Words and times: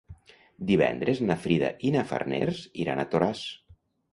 Divendres 0.69 1.21
na 1.27 1.35
Frida 1.43 1.69
i 1.89 1.93
na 1.99 2.05
Farners 2.13 2.65
iran 2.87 3.03
a 3.03 3.07
Toràs. 3.13 3.45